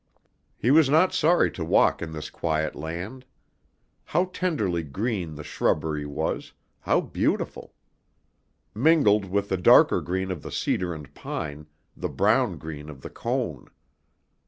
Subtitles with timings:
[0.57, 3.23] He was not sorry to walk in this quiet land.
[4.05, 7.75] How tenderly green the shrubbery was, how beautiful!
[8.73, 13.11] Mingled with the darker green of the cedar and pine, the brown green of the
[13.11, 13.69] cone.